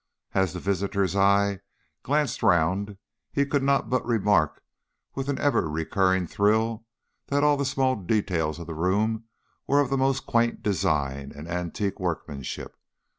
As 0.33 0.53
the 0.53 0.59
visitor's 0.59 1.15
eye 1.15 1.59
glanced 2.01 2.41
round 2.41 2.97
he 3.31 3.45
could 3.45 3.61
not 3.61 3.87
but 3.87 4.03
remark 4.03 4.63
with 5.13 5.29
an 5.29 5.37
ever 5.37 5.69
recurring 5.69 6.25
thrill 6.25 6.87
that 7.27 7.43
all 7.43 7.55
the 7.55 7.65
small 7.65 7.95
details 7.95 8.57
of 8.57 8.65
the 8.65 8.73
room 8.73 9.25
were 9.67 9.79
of 9.79 9.91
the 9.91 9.99
most 9.99 10.25
quaint 10.25 10.63
design 10.63 11.31
and 11.35 11.47
antique 11.47 11.99
workmanship. 11.99 12.77